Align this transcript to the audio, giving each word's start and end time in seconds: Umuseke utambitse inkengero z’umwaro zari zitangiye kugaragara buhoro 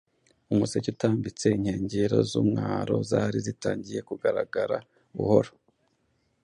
Umuseke 0.53 0.87
utambitse 0.95 1.45
inkengero 1.55 2.17
z’umwaro 2.29 2.95
zari 3.09 3.37
zitangiye 3.45 3.99
kugaragara 4.09 4.77
buhoro 5.15 5.51